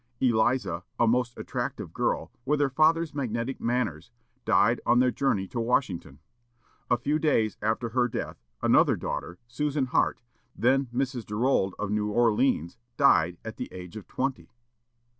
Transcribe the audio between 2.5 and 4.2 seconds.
her father's magnetic manners,